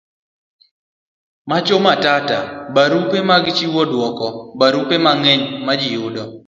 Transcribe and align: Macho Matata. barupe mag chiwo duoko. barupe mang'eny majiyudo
Macho 1.49 1.77
Matata. 1.85 2.37
barupe 2.75 3.19
mag 3.29 3.43
chiwo 3.57 3.81
duoko. 3.91 4.27
barupe 4.59 4.95
mang'eny 5.05 5.41
majiyudo 5.65 6.23